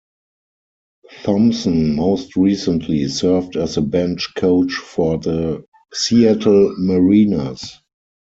Thompson 1.21 1.95
most 1.95 2.35
recently 2.35 3.07
served 3.07 3.55
as 3.55 3.75
the 3.75 3.83
bench 3.83 4.33
coach 4.35 4.73
for 4.73 5.19
the 5.19 5.63
Seattle 5.93 6.73
Mariners. 6.79 7.77